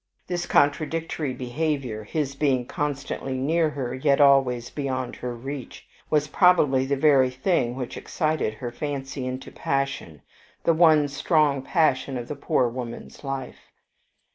This 0.25 0.47
contradictory 0.47 1.31
behavior, 1.31 2.03
his 2.05 2.33
being 2.33 2.65
constantly 2.65 3.37
near 3.37 3.69
her, 3.69 3.93
yet 3.93 4.19
always 4.19 4.71
beyond 4.71 5.17
her 5.17 5.35
reach, 5.35 5.85
was 6.09 6.27
probably 6.27 6.87
the 6.87 6.95
very 6.95 7.29
thing 7.29 7.75
which 7.75 7.95
excited 7.97 8.55
her 8.55 8.71
fancy 8.71 9.27
into 9.27 9.51
passion, 9.51 10.23
the 10.63 10.73
one 10.73 11.07
strong 11.07 11.61
passion 11.61 12.17
of 12.17 12.27
the 12.29 12.35
poor 12.35 12.67
woman's 12.67 13.23
life. 13.23 13.69